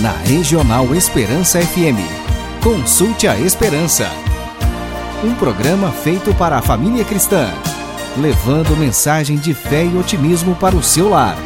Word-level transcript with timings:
na 0.00 0.12
Regional 0.12 0.94
Esperança 0.94 1.60
FM. 1.60 2.00
Consulte 2.62 3.28
a 3.28 3.38
Esperança. 3.38 4.08
Um 5.22 5.34
programa 5.34 5.92
feito 5.92 6.34
para 6.34 6.56
a 6.56 6.62
família 6.62 7.04
cristã, 7.04 7.50
levando 8.16 8.74
mensagem 8.78 9.36
de 9.36 9.52
fé 9.52 9.84
e 9.84 9.98
otimismo 9.98 10.56
para 10.56 10.74
o 10.74 10.82
seu 10.82 11.10
lar. 11.10 11.36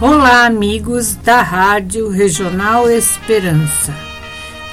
Olá, 0.00 0.46
amigos 0.46 1.14
da 1.14 1.42
Rádio 1.42 2.08
Regional 2.08 2.90
Esperança. 2.90 3.94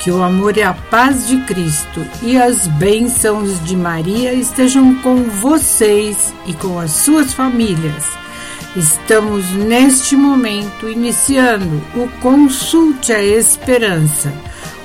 Que 0.02 0.10
o 0.10 0.24
amor 0.24 0.58
e 0.58 0.64
a 0.64 0.74
paz 0.74 1.28
de 1.28 1.38
Cristo 1.42 2.04
e 2.24 2.36
as 2.36 2.66
bênçãos 2.66 3.64
de 3.64 3.78
Maria 3.78 4.34
estejam 4.34 4.96
com 4.96 5.24
vocês 5.24 6.34
e 6.48 6.54
com 6.54 6.80
as 6.80 6.90
suas 6.92 7.32
famílias 7.32 8.23
Estamos 8.76 9.52
neste 9.52 10.16
momento 10.16 10.90
iniciando 10.90 11.80
o 11.94 12.08
Consulte 12.20 13.14
a 13.14 13.22
Esperança, 13.22 14.34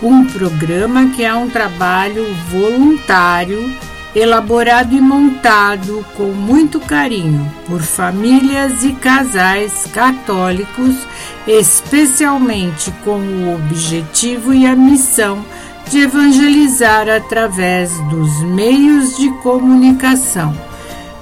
um 0.02 0.26
programa 0.26 1.08
que 1.16 1.24
é 1.24 1.32
um 1.32 1.48
trabalho 1.48 2.26
voluntário 2.50 3.74
elaborado 4.14 4.94
e 4.94 5.00
montado 5.00 6.04
com 6.14 6.32
muito 6.32 6.78
carinho 6.80 7.50
por 7.66 7.80
famílias 7.80 8.84
e 8.84 8.92
casais 8.92 9.86
católicos, 9.90 10.94
especialmente 11.46 12.90
com 13.02 13.18
o 13.18 13.54
objetivo 13.54 14.52
e 14.52 14.66
a 14.66 14.76
missão 14.76 15.42
de 15.88 16.00
evangelizar 16.00 17.08
através 17.08 17.98
dos 18.10 18.42
meios 18.42 19.16
de 19.16 19.30
comunicação 19.42 20.67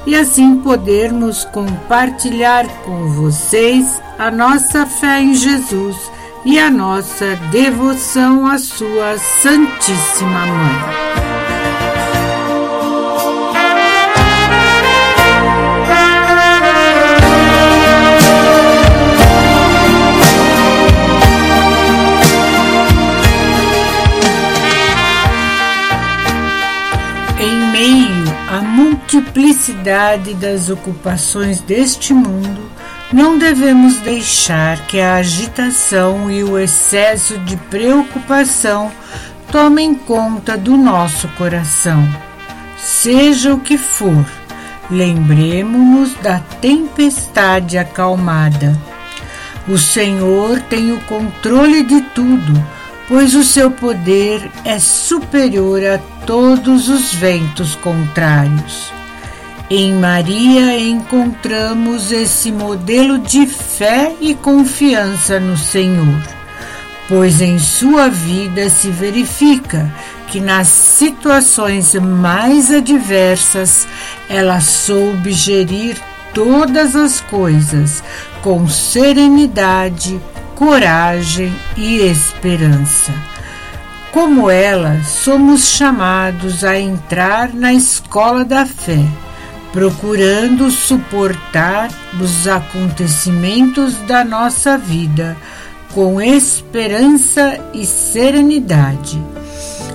e 0.07 0.15
assim 0.15 0.57
podermos 0.61 1.45
compartilhar 1.47 2.67
com 2.85 3.09
vocês 3.09 4.01
a 4.19 4.31
nossa 4.31 4.87
fé 4.87 5.21
em 5.21 5.35
Jesus 5.35 5.97
e 6.45 6.59
a 6.59 6.71
nossa 6.71 7.35
devoção 7.51 8.47
à 8.47 8.57
Sua 8.57 9.19
Santíssima 9.19 10.47
Mãe. 10.47 11.46
Multiplicidade 29.17 30.35
das 30.35 30.69
ocupações 30.69 31.61
deste 31.61 32.13
mundo, 32.13 32.71
não 33.11 33.39
devemos 33.39 33.97
deixar 34.01 34.87
que 34.87 35.01
a 35.01 35.15
agitação 35.15 36.31
e 36.31 36.45
o 36.45 36.59
excesso 36.59 37.39
de 37.39 37.57
preocupação 37.57 38.93
tomem 39.51 39.95
conta 39.95 40.57
do 40.57 40.77
nosso 40.77 41.29
coração. 41.29 42.07
Seja 42.77 43.55
o 43.55 43.61
que 43.61 43.79
for, 43.79 44.27
lembremos-nos 44.91 46.15
da 46.17 46.41
tempestade 46.61 47.79
acalmada. 47.79 48.79
O 49.67 49.79
Senhor 49.79 50.61
tem 50.63 50.93
o 50.93 51.01
controle 51.03 51.83
de 51.85 52.03
tudo, 52.15 52.65
pois 53.09 53.35
o 53.35 53.43
seu 53.43 53.71
poder 53.71 54.51
é 54.65 54.79
superior 54.79 55.83
a 55.87 55.99
todos 56.27 56.89
os 56.89 57.15
ventos 57.15 57.75
contrários. 57.77 58.96
Em 59.69 59.95
Maria 59.95 60.79
encontramos 60.79 62.13
esse 62.13 62.53
modelo 62.53 63.19
de 63.19 63.47
fé 63.47 64.15
e 64.21 64.33
confiança 64.33 65.41
no 65.41 65.57
Senhor, 65.57 66.23
pois 67.09 67.41
em 67.41 67.59
sua 67.59 68.09
vida 68.09 68.71
se 68.71 68.91
verifica 68.91 69.93
que 70.29 70.39
nas 70.39 70.69
situações 70.69 71.95
mais 71.95 72.71
adversas 72.71 73.89
ela 74.29 74.61
soube 74.61 75.33
gerir 75.33 75.97
todas 76.33 76.95
as 76.95 77.21
coisas 77.23 78.05
com 78.43 78.69
serenidade, 78.69 80.21
coragem 80.55 81.53
e 81.77 81.97
esperança. 82.03 83.13
Como 84.13 84.49
ela, 84.49 85.03
somos 85.03 85.71
chamados 85.71 86.63
a 86.63 86.79
entrar 86.79 87.53
na 87.53 87.73
escola 87.73 88.45
da 88.45 88.65
fé 88.65 89.05
procurando 89.77 90.71
suportar 90.71 91.91
os 92.19 92.49
acontecimentos 92.49 93.95
da 94.07 94.25
nossa 94.25 94.79
vida 94.79 95.37
com 95.93 96.19
esperança 96.19 97.61
e 97.75 97.85
serenidade, 97.85 99.23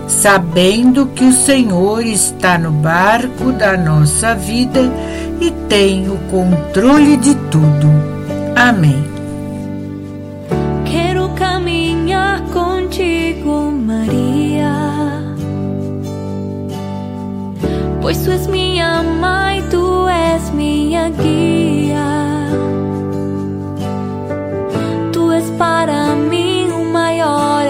sabendo 0.08 1.08
que 1.08 1.24
o 1.24 1.34
Senhor 1.34 2.06
está 2.06 2.60
no 2.60 2.70
barco 2.70 3.52
da 3.54 3.76
nossa 3.76 4.36
vida 4.36 4.82
e 5.40 5.50
tem 5.68 6.08
o 6.10 6.18
controle 6.30 7.18
de 7.18 7.34
tudo. 7.50 7.90
Amém. 8.56 9.21
Pois 18.02 18.18
tu 18.24 18.32
és 18.32 18.48
minha 18.48 19.04
mãe, 19.04 19.62
tu 19.70 20.08
és 20.08 20.50
minha 20.52 21.10
guia. 21.10 22.10
Tu 25.14 25.32
és 25.32 25.50
para 25.58 26.16
mim 26.16 26.72
o 26.72 26.84
maior 26.86 27.64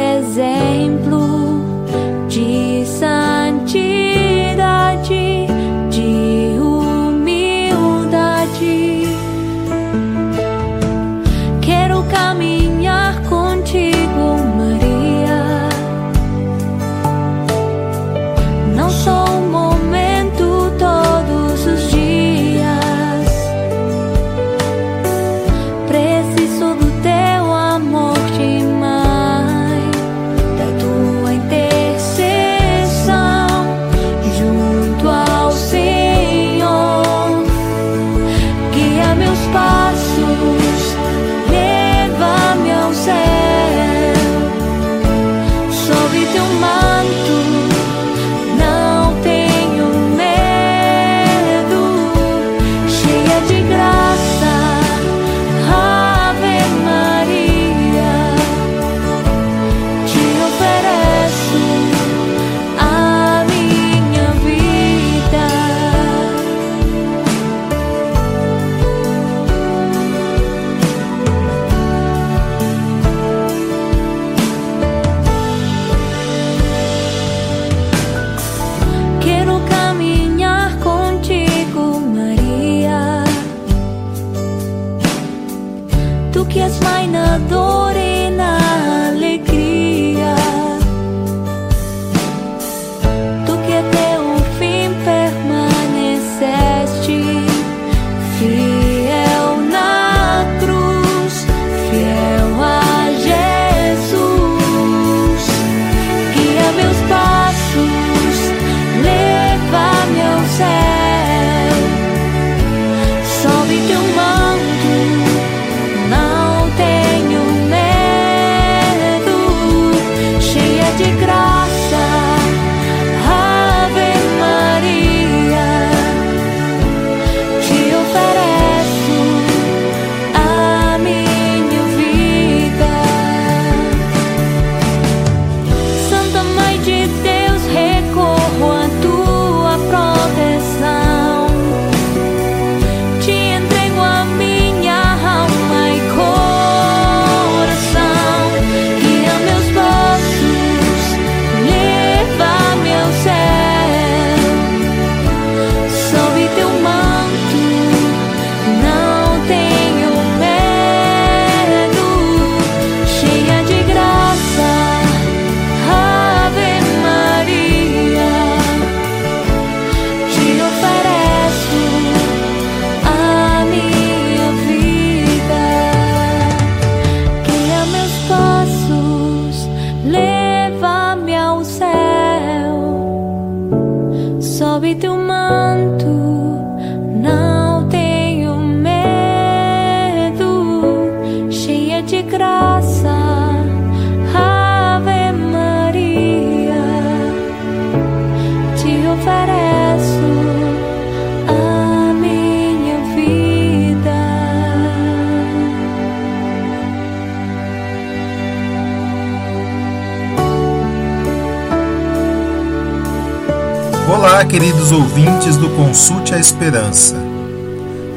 queridos 214.51 214.91
ouvintes 214.91 215.55
do 215.55 215.69
Consulte 215.77 216.33
a 216.33 216.37
Esperança. 216.37 217.15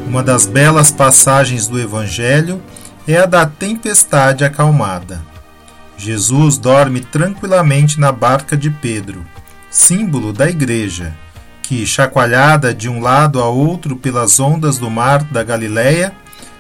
Uma 0.05 0.21
das 0.21 0.47
belas 0.47 0.91
passagens 0.91 1.69
do 1.69 1.79
Evangelho 1.79 2.61
é 3.07 3.19
a 3.19 3.25
da 3.25 3.47
tempestade 3.47 4.45
acalmada. 4.45 5.23
Jesus 5.97 6.59
dorme 6.59 7.01
tranquilamente 7.01 8.01
na 8.01 8.11
barca 8.11 8.57
de 8.57 8.69
Pedro, 8.69 9.25
símbolo 9.71 10.33
da 10.33 10.51
Igreja, 10.51 11.15
que, 11.63 11.87
chacoalhada 11.87 12.75
de 12.75 12.89
um 12.89 13.01
lado 13.01 13.41
a 13.41 13.49
outro 13.49 13.95
pelas 13.95 14.41
ondas 14.41 14.77
do 14.77 14.91
mar 14.91 15.23
da 15.23 15.45
Galileia, 15.45 16.13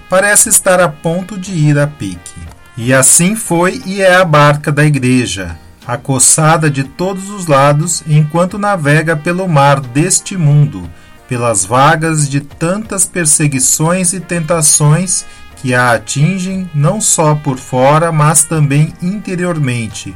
parece 0.08 0.50
estar 0.50 0.78
a 0.78 0.88
ponto 0.88 1.36
de 1.36 1.52
ir 1.52 1.76
a 1.80 1.86
pique. 1.88 2.40
E 2.76 2.94
assim 2.94 3.34
foi 3.34 3.82
e 3.84 4.00
é 4.00 4.14
a 4.14 4.24
barca 4.24 4.70
da 4.70 4.84
Igreja, 4.84 5.58
acossada 5.86 6.70
de 6.70 6.84
todos 6.84 7.30
os 7.30 7.46
lados 7.46 8.02
enquanto 8.06 8.58
navega 8.58 9.16
pelo 9.16 9.48
mar 9.48 9.80
deste 9.80 10.36
mundo, 10.36 10.88
pelas 11.28 11.64
vagas 11.64 12.28
de 12.28 12.40
tantas 12.40 13.06
perseguições 13.06 14.12
e 14.12 14.20
tentações 14.20 15.24
que 15.56 15.74
a 15.74 15.92
atingem 15.92 16.70
não 16.74 17.00
só 17.00 17.34
por 17.34 17.58
fora, 17.58 18.12
mas 18.12 18.44
também 18.44 18.92
interiormente, 19.02 20.14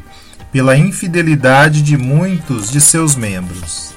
pela 0.52 0.76
infidelidade 0.76 1.82
de 1.82 1.96
muitos 1.96 2.70
de 2.70 2.80
seus 2.80 3.16
membros. 3.16 3.92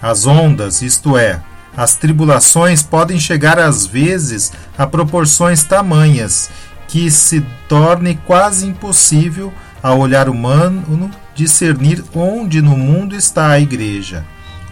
As 0.00 0.26
ondas, 0.26 0.82
isto 0.82 1.16
é, 1.16 1.40
as 1.76 1.94
tribulações 1.94 2.82
podem 2.82 3.18
chegar 3.18 3.58
às 3.58 3.86
vezes 3.86 4.52
a 4.76 4.86
proporções 4.86 5.64
tamanhas 5.64 6.50
que 6.88 7.10
se 7.10 7.44
torne 7.68 8.18
quase 8.26 8.66
impossível 8.66 9.52
ao 9.82 9.98
olhar 9.98 10.28
humano, 10.28 11.10
discernir 11.34 12.04
onde 12.14 12.60
no 12.60 12.76
mundo 12.76 13.14
está 13.14 13.50
a 13.50 13.60
Igreja, 13.60 14.24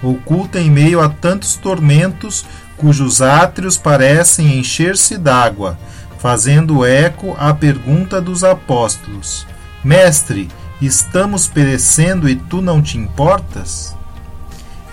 oculta 0.03 0.61
em 0.61 0.70
meio 0.70 1.00
a 1.00 1.08
tantos 1.08 1.55
tormentos 1.56 2.44
cujos 2.76 3.23
átrios 3.23 3.76
parecem 3.76 4.58
encher-se 4.58 5.17
d'água, 5.17 5.79
fazendo 6.19 6.85
eco 6.85 7.35
à 7.38 7.55
pergunta 7.55 8.20
dos 8.20 8.44
apóstolos: 8.44 9.47
Mestre, 9.82 10.49
estamos 10.81 11.47
perecendo 11.47 12.29
e 12.29 12.37
tu 12.37 12.61
não 12.61 12.82
te 12.82 12.99
importas? 12.99 13.94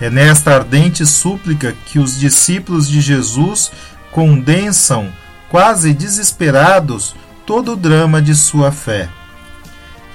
É 0.00 0.10
nesta 0.10 0.54
ardente 0.54 1.06
súplica 1.06 1.74
que 1.86 1.98
os 1.98 2.18
discípulos 2.18 2.88
de 2.88 3.00
Jesus 3.00 3.70
condensam, 4.10 5.08
quase 5.48 5.92
desesperados, 5.92 7.14
todo 7.46 7.72
o 7.72 7.76
drama 7.76 8.20
de 8.20 8.34
sua 8.34 8.72
fé. 8.72 9.08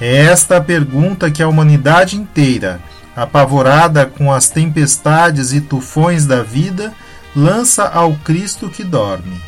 É 0.01 0.17
esta 0.25 0.57
a 0.57 0.61
pergunta 0.61 1.29
que 1.29 1.43
a 1.43 1.47
humanidade 1.47 2.15
inteira, 2.15 2.79
apavorada 3.15 4.05
com 4.05 4.31
as 4.31 4.49
tempestades 4.49 5.51
e 5.51 5.59
tufões 5.59 6.25
da 6.25 6.41
vida, 6.41 6.93
lança 7.35 7.85
ao 7.85 8.13
Cristo 8.13 8.69
que 8.69 8.83
dorme. 8.83 9.41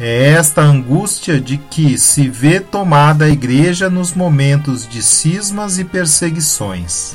É 0.00 0.30
esta 0.30 0.62
angústia 0.62 1.38
de 1.38 1.58
que 1.58 1.98
se 1.98 2.28
vê 2.28 2.58
tomada 2.58 3.26
a 3.26 3.28
Igreja 3.28 3.90
nos 3.90 4.14
momentos 4.14 4.88
de 4.88 5.02
cismas 5.02 5.78
e 5.78 5.84
perseguições. 5.84 7.14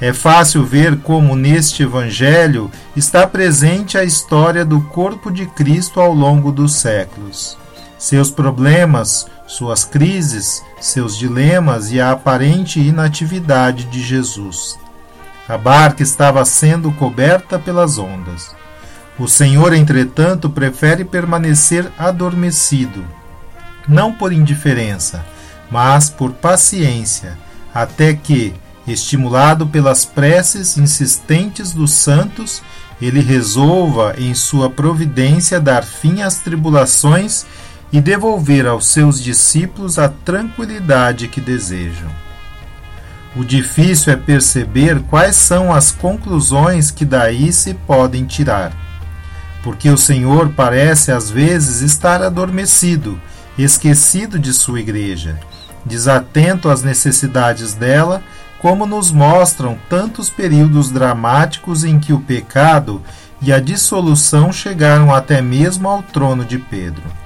É 0.00 0.12
fácil 0.12 0.64
ver 0.64 0.98
como 0.98 1.36
neste 1.36 1.84
Evangelho 1.84 2.68
está 2.96 3.24
presente 3.24 3.96
a 3.96 4.02
história 4.02 4.64
do 4.64 4.80
corpo 4.80 5.30
de 5.30 5.46
Cristo 5.46 6.00
ao 6.00 6.12
longo 6.12 6.50
dos 6.50 6.74
séculos. 6.74 7.56
Seus 7.96 8.28
problemas, 8.28 9.28
suas 9.52 9.84
crises, 9.84 10.64
seus 10.80 11.16
dilemas 11.16 11.92
e 11.92 12.00
a 12.00 12.12
aparente 12.12 12.80
inatividade 12.80 13.84
de 13.84 14.02
Jesus. 14.02 14.78
A 15.46 15.58
barca 15.58 16.02
estava 16.02 16.42
sendo 16.46 16.90
coberta 16.92 17.58
pelas 17.58 17.98
ondas. 17.98 18.56
O 19.18 19.28
Senhor, 19.28 19.74
entretanto, 19.74 20.48
prefere 20.48 21.04
permanecer 21.04 21.86
adormecido, 21.98 23.04
não 23.86 24.10
por 24.10 24.32
indiferença, 24.32 25.22
mas 25.70 26.08
por 26.08 26.32
paciência, 26.32 27.36
até 27.74 28.14
que, 28.14 28.54
estimulado 28.86 29.66
pelas 29.66 30.06
preces 30.06 30.78
insistentes 30.78 31.74
dos 31.74 31.92
santos, 31.92 32.62
ele 33.02 33.20
resolva, 33.20 34.14
em 34.16 34.34
sua 34.34 34.70
providência, 34.70 35.60
dar 35.60 35.84
fim 35.84 36.22
às 36.22 36.36
tribulações 36.36 37.44
e 37.92 38.00
devolver 38.00 38.66
aos 38.66 38.86
seus 38.86 39.20
discípulos 39.20 39.98
a 39.98 40.08
tranquilidade 40.08 41.28
que 41.28 41.40
desejam. 41.40 42.10
O 43.36 43.44
difícil 43.44 44.12
é 44.12 44.16
perceber 44.16 45.00
quais 45.02 45.36
são 45.36 45.72
as 45.72 45.90
conclusões 45.90 46.90
que 46.90 47.04
daí 47.04 47.52
se 47.52 47.74
podem 47.74 48.24
tirar, 48.24 48.72
porque 49.62 49.88
o 49.88 49.96
Senhor 49.96 50.50
parece 50.50 51.12
às 51.12 51.30
vezes 51.30 51.80
estar 51.80 52.22
adormecido, 52.22 53.20
esquecido 53.56 54.38
de 54.38 54.52
sua 54.52 54.80
igreja, 54.80 55.38
desatento 55.84 56.68
às 56.68 56.82
necessidades 56.82 57.74
dela, 57.74 58.22
como 58.58 58.86
nos 58.86 59.10
mostram 59.10 59.76
tantos 59.88 60.30
períodos 60.30 60.90
dramáticos 60.90 61.84
em 61.84 61.98
que 61.98 62.12
o 62.12 62.20
pecado 62.20 63.02
e 63.40 63.52
a 63.52 63.58
dissolução 63.58 64.52
chegaram 64.52 65.12
até 65.12 65.42
mesmo 65.42 65.88
ao 65.88 66.02
trono 66.02 66.44
de 66.44 66.58
Pedro. 66.58 67.21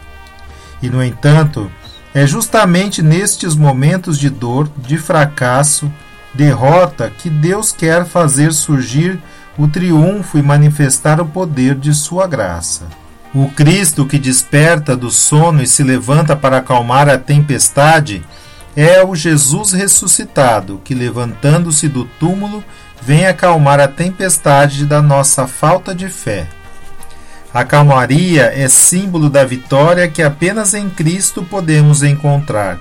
E, 0.86 0.90
no 0.90 1.02
entanto, 1.02 1.68
é 2.14 2.24
justamente 2.24 3.02
nestes 3.02 3.56
momentos 3.56 4.20
de 4.20 4.30
dor, 4.30 4.70
de 4.78 4.96
fracasso, 4.96 5.92
derrota, 6.32 7.10
que 7.10 7.28
Deus 7.28 7.72
quer 7.72 8.06
fazer 8.06 8.52
surgir 8.52 9.20
o 9.58 9.66
triunfo 9.66 10.38
e 10.38 10.42
manifestar 10.42 11.20
o 11.20 11.26
poder 11.26 11.74
de 11.74 11.92
Sua 11.92 12.28
graça. 12.28 12.86
O 13.34 13.48
Cristo 13.48 14.06
que 14.06 14.16
desperta 14.16 14.96
do 14.96 15.10
sono 15.10 15.60
e 15.60 15.66
se 15.66 15.82
levanta 15.82 16.36
para 16.36 16.58
acalmar 16.58 17.08
a 17.08 17.18
tempestade 17.18 18.24
é 18.76 19.04
o 19.04 19.16
Jesus 19.16 19.72
ressuscitado 19.72 20.80
que, 20.84 20.94
levantando-se 20.94 21.88
do 21.88 22.04
túmulo, 22.20 22.62
vem 23.02 23.26
acalmar 23.26 23.80
a 23.80 23.88
tempestade 23.88 24.86
da 24.86 25.02
nossa 25.02 25.48
falta 25.48 25.92
de 25.92 26.08
fé. 26.08 26.46
A 27.56 27.64
calmaria 27.64 28.52
é 28.54 28.68
símbolo 28.68 29.30
da 29.30 29.42
vitória 29.42 30.06
que 30.06 30.22
apenas 30.22 30.74
em 30.74 30.90
Cristo 30.90 31.42
podemos 31.42 32.02
encontrar. 32.02 32.78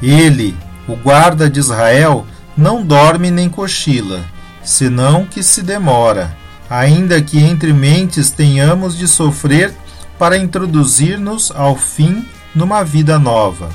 Ele, 0.00 0.56
o 0.86 0.94
guarda 0.94 1.50
de 1.50 1.58
Israel, 1.58 2.24
não 2.56 2.86
dorme 2.86 3.28
nem 3.28 3.48
cochila, 3.48 4.24
senão 4.62 5.26
que 5.26 5.42
se 5.42 5.62
demora, 5.62 6.32
ainda 6.70 7.20
que 7.20 7.40
entre 7.40 7.72
mentes 7.72 8.30
tenhamos 8.30 8.96
de 8.96 9.08
sofrer 9.08 9.74
para 10.16 10.38
introduzir-nos 10.38 11.50
ao 11.50 11.74
fim 11.74 12.24
numa 12.54 12.84
vida 12.84 13.18
nova. 13.18 13.68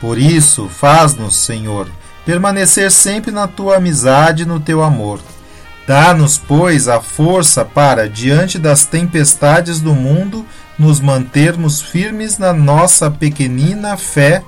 Por 0.00 0.18
isso, 0.18 0.68
faz-nos, 0.68 1.36
Senhor, 1.36 1.86
permanecer 2.26 2.90
sempre 2.90 3.30
na 3.30 3.46
tua 3.46 3.76
amizade 3.76 4.42
e 4.42 4.46
no 4.46 4.58
teu 4.58 4.82
amor 4.82 5.20
Dá-nos, 5.86 6.38
pois, 6.38 6.88
a 6.88 7.00
força 7.00 7.64
para, 7.64 8.08
diante 8.08 8.58
das 8.58 8.84
tempestades 8.84 9.80
do 9.80 9.94
mundo, 9.94 10.46
nos 10.78 11.00
mantermos 11.00 11.80
firmes 11.80 12.38
na 12.38 12.52
nossa 12.52 13.10
pequenina 13.10 13.96
fé 13.96 14.42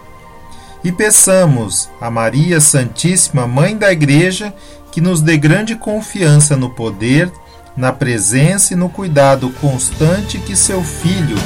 e 0.85 0.91
peçamos 0.91 1.89
a 2.01 2.11
Maria 2.11 2.61
Santíssima, 2.61 3.47
Mãe 3.47 3.77
da 3.77 3.93
Igreja, 3.93 4.53
que 4.91 5.01
nos 5.01 5.21
dê 5.21 5.37
grande 5.37 5.77
confiança 5.77 6.57
no 6.57 6.71
poder, 6.71 7.31
na 7.77 7.93
presença 7.93 8.75
e 8.75 8.77
no 8.77 8.89
cuidado 8.89 9.51
constante 9.61 10.39
que 10.39 10.57
seu 10.57 10.83
Filho 10.83 11.37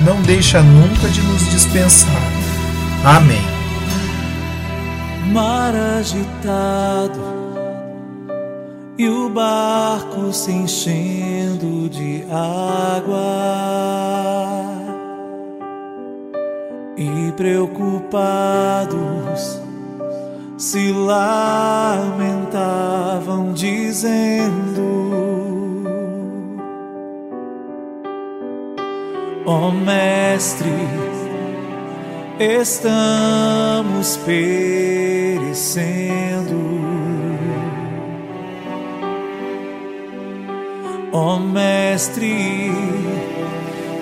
não 0.00 0.20
deixa 0.22 0.62
nunca 0.62 1.08
de 1.08 1.20
nos 1.22 1.48
dispensar. 1.50 2.22
Amém. 3.04 3.44
Mar 5.32 5.74
agitado 5.74 7.35
e 8.98 9.08
o 9.08 9.28
barco 9.28 10.32
se 10.32 10.52
enchendo 10.52 11.88
de 11.88 12.24
água. 12.30 13.16
E 16.96 17.30
preocupados 17.32 18.16
se 20.56 20.92
lamentavam, 20.92 21.12
dizendo: 23.52 24.82
Ó 29.44 29.68
oh, 29.68 29.70
Mestre, 29.70 30.72
estamos 32.40 34.16
perecendo. 34.24 34.76
Ó 41.18 41.36
oh, 41.36 41.38
Mestre, 41.38 42.70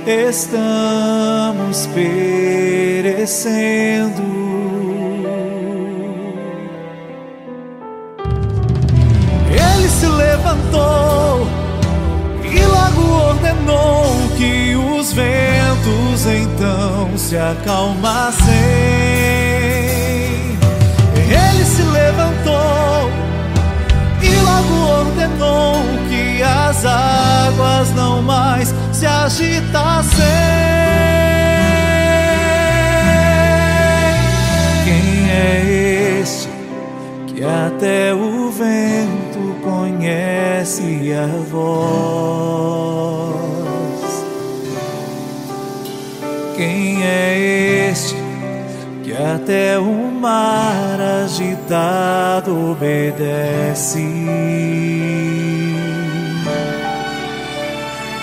estamos 0.04 1.86
perecendo. 1.94 3.54
Ele 9.48 9.88
se 9.88 10.06
levantou 10.08 11.46
e 12.52 12.60
logo 12.66 13.02
ordenou 13.28 14.06
que 14.36 14.74
os 14.74 15.12
ventos 15.12 16.26
então 16.26 17.16
se 17.16 17.36
acalmassem. 17.36 18.44
Ele 21.14 21.64
se 21.64 21.82
levantou 21.82 23.08
e 24.20 24.34
logo 24.40 24.74
ordenou 24.98 25.93
as 26.74 26.84
águas 26.84 27.90
não 27.94 28.20
mais 28.20 28.74
se 28.92 29.06
agitassem. 29.06 30.24
Quem 34.84 35.30
é 35.30 36.20
este 36.20 36.48
que 37.28 37.44
até 37.44 38.12
o 38.12 38.50
vento 38.50 39.54
conhece 39.62 41.12
a 41.12 41.26
voz? 41.50 41.64
Quem 46.56 47.04
é 47.04 47.88
este 47.90 48.16
que 49.04 49.12
até 49.12 49.78
o 49.78 50.10
mar 50.10 50.98
agitado 51.24 52.72
obedece? 52.72 54.02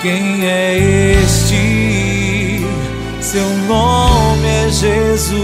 Quem 0.02 0.48
é 0.48 0.78
este? 1.22 2.66
Seu 3.22 3.48
nome 3.68 4.48
é 4.48 4.68
Jesus. 4.70 5.42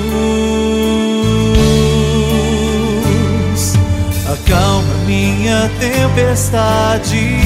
Acalma 4.26 4.96
minha 5.06 5.70
tempestade. 5.80 7.38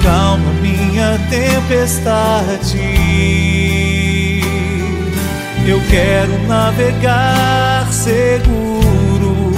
Acalma 0.00 0.52
minha 0.60 1.20
tempestade. 1.30 2.80
Eu 5.68 5.80
quero 5.88 6.36
navegar 6.48 7.92
seguro 7.92 9.52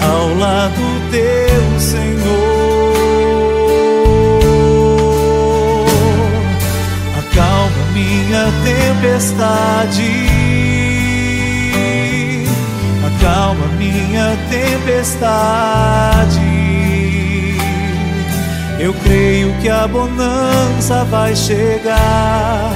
ao 0.00 0.34
lado 0.38 0.80
teu, 1.10 1.69
minha 8.40 8.52
tempestade. 8.64 10.12
Acalma 13.06 13.66
minha 13.76 14.36
tempestade. 14.48 16.40
Eu 18.78 18.94
creio 18.94 19.52
que 19.60 19.68
a 19.68 19.86
bonança 19.86 21.04
vai 21.04 21.36
chegar 21.36 22.72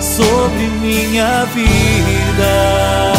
sobre 0.00 0.68
minha 0.80 1.44
vida. 1.46 3.17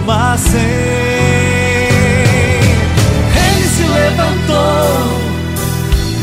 Acalmassem. 0.00 0.60
Ele 3.36 3.68
se 3.68 3.82
levantou 3.82 5.20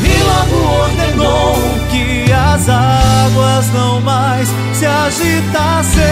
e 0.02 0.22
logo 0.22 0.56
ordenou 0.82 1.56
que 1.90 2.32
as 2.32 2.68
águas 2.68 3.72
não 3.72 4.00
mais 4.00 4.48
se 4.74 4.86
agitassem. 4.86 6.02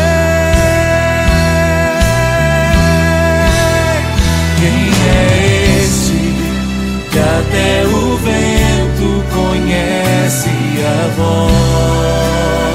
Quem 4.58 4.90
é 5.10 5.82
este 5.82 6.34
que 7.10 7.18
até 7.18 7.86
o 7.86 8.16
vento 8.16 9.24
conhece 9.32 10.50
a 10.82 11.08
voz? 11.16 12.65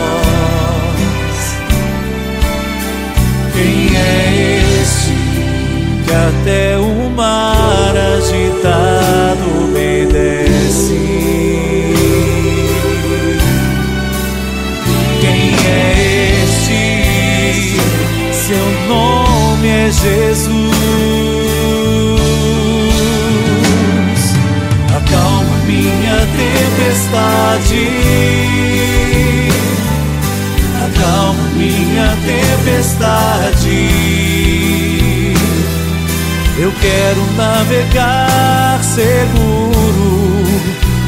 Até 6.51 6.77
o 6.77 7.09
mar 7.11 7.95
agitado 7.95 9.63
obedece? 9.63 10.99
Quem 15.21 15.55
é 15.65 16.43
este? 16.43 17.79
Seu 18.33 18.65
nome 18.89 19.67
é 19.67 19.91
Jesus. 19.91 20.70
Quero 36.81 37.23
navegar 37.37 38.83
seguro 38.83 40.41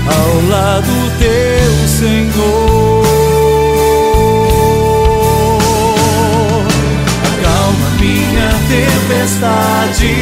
ao 0.05 0.49
lado 0.49 1.11
teu, 1.17 1.87
Senhor. 1.87 3.03
Acalma 7.33 7.89
minha 7.99 8.49
tempestade. 8.69 10.13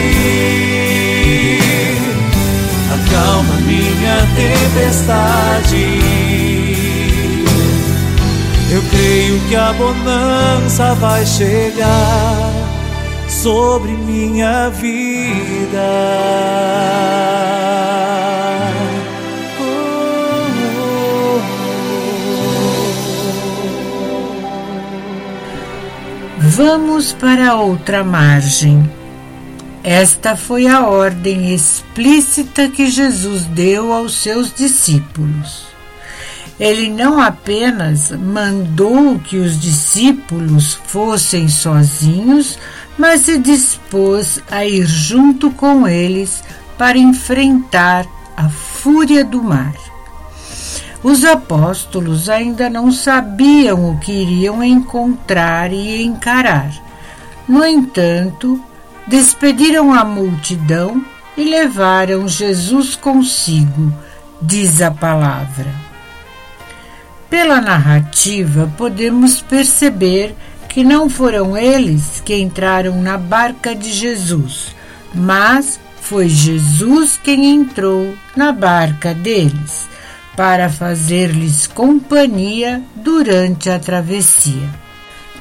Acalma 2.93 3.55
minha 3.65 4.17
tempestade. 4.35 5.85
Eu 8.71 8.81
creio 8.89 9.39
que 9.49 9.55
a 9.55 9.73
bonança 9.73 10.95
vai 10.95 11.25
chegar 11.25 12.51
sobre 13.27 13.91
minha 13.91 14.69
vida. 14.69 15.00
Vamos 26.39 27.13
para 27.13 27.55
outra 27.55 28.03
margem. 28.03 28.89
Esta 29.83 30.35
foi 30.35 30.67
a 30.67 30.85
ordem 30.85 31.53
explícita 31.53 32.67
que 32.67 32.89
Jesus 32.89 33.45
deu 33.45 33.93
aos 33.93 34.15
seus 34.15 34.53
discípulos. 34.53 35.65
Ele 36.59 36.89
não 36.89 37.19
apenas 37.19 38.11
mandou 38.11 39.17
que 39.17 39.37
os 39.37 39.59
discípulos 39.59 40.77
fossem 40.85 41.47
sozinhos, 41.47 42.59
mas 43.01 43.21
se 43.21 43.39
dispôs 43.39 44.39
a 44.51 44.63
ir 44.63 44.85
junto 44.85 45.49
com 45.49 45.87
eles 45.87 46.43
para 46.77 46.99
enfrentar 46.99 48.05
a 48.37 48.47
fúria 48.47 49.25
do 49.25 49.41
mar. 49.41 49.73
Os 51.01 51.25
apóstolos 51.25 52.29
ainda 52.29 52.69
não 52.69 52.91
sabiam 52.91 53.89
o 53.89 53.97
que 53.97 54.11
iriam 54.11 54.63
encontrar 54.63 55.73
e 55.73 56.03
encarar. 56.03 56.71
No 57.47 57.65
entanto, 57.65 58.63
despediram 59.07 59.91
a 59.91 60.05
multidão 60.05 61.03
e 61.35 61.43
levaram 61.43 62.27
Jesus 62.27 62.95
consigo, 62.95 63.91
diz 64.39 64.79
a 64.79 64.91
palavra. 64.91 65.73
Pela 67.31 67.59
narrativa, 67.59 68.71
podemos 68.77 69.41
perceber 69.41 70.35
que 70.71 70.85
não 70.85 71.09
foram 71.09 71.57
eles 71.57 72.21
que 72.23 72.33
entraram 72.33 73.01
na 73.01 73.17
barca 73.17 73.75
de 73.75 73.91
Jesus, 73.91 74.73
mas 75.13 75.77
foi 75.99 76.29
Jesus 76.29 77.19
quem 77.21 77.53
entrou 77.53 78.15
na 78.37 78.53
barca 78.53 79.13
deles 79.13 79.89
para 80.33 80.69
fazer-lhes 80.69 81.67
companhia 81.67 82.81
durante 82.95 83.69
a 83.69 83.77
travessia. 83.77 84.69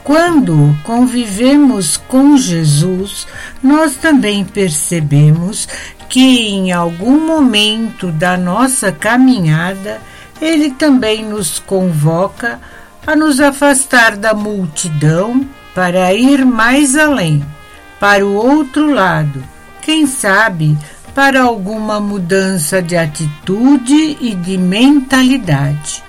Quando 0.02 0.76
convivemos 0.82 1.96
com 1.96 2.36
Jesus, 2.36 3.24
nós 3.62 3.94
também 3.94 4.44
percebemos 4.44 5.68
que 6.08 6.48
em 6.48 6.72
algum 6.72 7.24
momento 7.24 8.10
da 8.10 8.36
nossa 8.36 8.90
caminhada 8.90 10.00
ele 10.42 10.72
também 10.72 11.24
nos 11.24 11.60
convoca 11.60 12.58
a 13.06 13.16
nos 13.16 13.40
afastar 13.40 14.16
da 14.16 14.34
multidão 14.34 15.46
para 15.74 16.12
ir 16.14 16.44
mais 16.44 16.96
além, 16.96 17.44
para 17.98 18.26
o 18.26 18.34
outro 18.34 18.92
lado, 18.92 19.42
quem 19.82 20.06
sabe 20.06 20.76
para 21.14 21.42
alguma 21.42 22.00
mudança 22.00 22.80
de 22.80 22.96
atitude 22.96 24.16
e 24.20 24.34
de 24.34 24.56
mentalidade. 24.56 26.02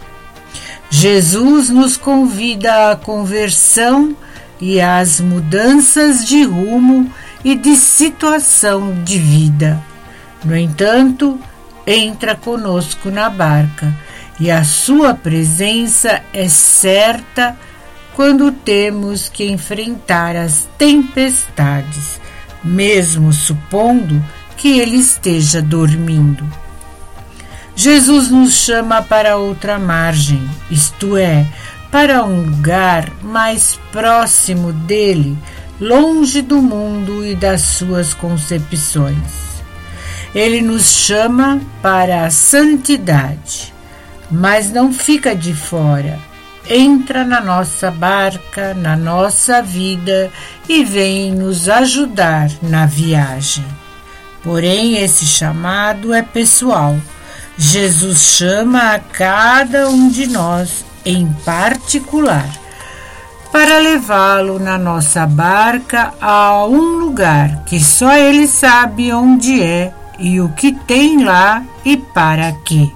Jesus 0.89 1.69
nos 1.69 1.97
convida 1.97 2.91
à 2.91 2.95
conversão 2.95 4.15
e 4.59 4.79
às 4.79 5.19
mudanças 5.19 6.25
de 6.25 6.43
rumo 6.43 7.11
e 7.43 7.55
de 7.55 7.75
situação 7.75 9.01
de 9.03 9.17
vida. 9.17 9.81
No 10.43 10.55
entanto, 10.55 11.39
entra 11.87 12.35
conosco 12.35 13.09
na 13.09 13.29
barca 13.29 13.93
e 14.41 14.49
a 14.49 14.63
sua 14.63 15.13
presença 15.13 16.19
é 16.33 16.49
certa 16.49 17.55
quando 18.15 18.51
temos 18.51 19.29
que 19.29 19.47
enfrentar 19.47 20.35
as 20.35 20.67
tempestades, 20.79 22.19
mesmo 22.63 23.31
supondo 23.31 24.19
que 24.57 24.79
ele 24.79 24.97
esteja 24.97 25.61
dormindo. 25.61 26.43
Jesus 27.75 28.31
nos 28.31 28.53
chama 28.53 29.03
para 29.03 29.37
outra 29.37 29.77
margem, 29.77 30.43
isto 30.71 31.15
é, 31.15 31.45
para 31.91 32.23
um 32.23 32.41
lugar 32.41 33.11
mais 33.21 33.79
próximo 33.91 34.73
dele, 34.73 35.37
longe 35.79 36.41
do 36.41 36.59
mundo 36.63 37.23
e 37.23 37.35
das 37.35 37.61
suas 37.61 38.15
concepções. 38.15 39.61
Ele 40.33 40.63
nos 40.63 40.89
chama 40.89 41.61
para 41.79 42.25
a 42.25 42.31
santidade, 42.31 43.70
mas 44.31 44.71
não 44.71 44.93
fica 44.93 45.35
de 45.35 45.53
fora. 45.53 46.17
Entra 46.69 47.25
na 47.25 47.41
nossa 47.41 47.91
barca, 47.91 48.73
na 48.73 48.95
nossa 48.95 49.61
vida 49.61 50.31
e 50.69 50.83
vem 50.83 51.31
nos 51.31 51.67
ajudar 51.67 52.49
na 52.61 52.85
viagem. 52.85 53.65
Porém, 54.43 54.97
esse 54.97 55.25
chamado 55.25 56.13
é 56.13 56.21
pessoal. 56.21 56.95
Jesus 57.57 58.19
chama 58.19 58.93
a 58.93 58.99
cada 58.99 59.89
um 59.89 60.09
de 60.09 60.27
nós 60.27 60.85
em 61.05 61.31
particular, 61.45 62.49
para 63.51 63.79
levá-lo 63.79 64.59
na 64.59 64.77
nossa 64.77 65.25
barca 65.25 66.13
a 66.21 66.65
um 66.65 66.99
lugar 66.99 67.63
que 67.65 67.79
só 67.79 68.13
ele 68.13 68.47
sabe 68.47 69.11
onde 69.11 69.61
é 69.61 69.93
e 70.17 70.39
o 70.39 70.49
que 70.49 70.71
tem 70.71 71.23
lá 71.23 71.63
e 71.83 71.97
para 71.97 72.53
quê. 72.63 72.89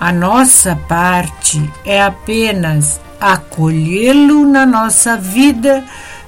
A 0.00 0.12
nossa 0.12 0.76
parte 0.88 1.70
é 1.84 2.02
apenas 2.02 3.00
acolhê-lo 3.20 4.46
na 4.46 4.66
nossa 4.66 5.16
vida 5.16 5.84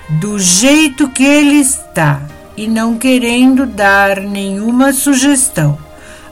do 0.09 0.39
jeito 0.39 1.09
que 1.09 1.25
ele 1.25 1.57
está 1.57 2.23
e 2.57 2.67
não 2.67 2.97
querendo 2.97 3.67
dar 3.67 4.21
nenhuma 4.21 4.93
sugestão, 4.93 5.79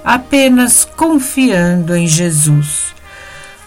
apenas 0.05 0.85
confiando 0.85 1.95
em 1.95 2.07
Jesus. 2.07 2.95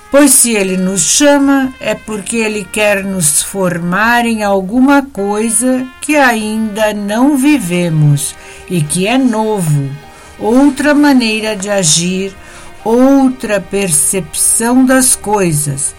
Pois 0.09 0.31
se 0.33 0.55
ele 0.55 0.77
nos 0.77 1.01
chama, 1.01 1.73
é 1.79 1.93
porque 1.93 2.37
ele 2.37 2.63
quer 2.63 3.03
nos 3.03 3.43
formar 3.43 4.25
em 4.25 4.41
alguma 4.41 5.01
coisa 5.01 5.85
que 6.01 6.15
ainda 6.15 6.93
não 6.93 7.37
vivemos 7.37 8.33
e 8.69 8.81
que 8.81 9.05
é 9.05 9.17
novo, 9.17 9.89
outra 10.39 10.95
maneira 10.95 11.57
de 11.57 11.69
agir, 11.69 12.33
outra 12.87 13.59
percepção 13.59 14.85
das 14.85 15.13
coisas, 15.13 15.93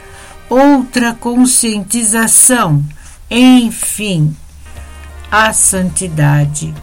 outra 0.49 1.13
conscientização, 1.13 2.83
enfim, 3.31 4.35
a 5.31 5.53
santidade. 5.53 6.75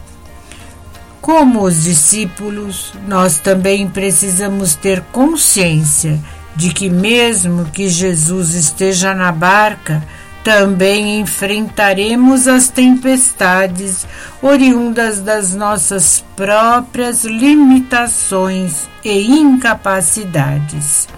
Como 1.20 1.60
os 1.62 1.82
discípulos, 1.82 2.92
nós 3.08 3.40
também 3.40 3.88
precisamos 3.88 4.76
ter 4.76 5.00
consciência 5.10 6.20
de 6.54 6.72
que, 6.72 6.88
mesmo 6.88 7.64
que 7.64 7.88
Jesus 7.88 8.54
esteja 8.54 9.12
na 9.12 9.32
barca, 9.32 10.06
também 10.46 11.18
enfrentaremos 11.18 12.46
as 12.46 12.68
tempestades 12.68 14.06
oriundas 14.40 15.20
das 15.20 15.52
nossas 15.52 16.24
próprias 16.36 17.24
limitações 17.24 18.86
e 19.04 19.26
incapacidades. 19.26 21.08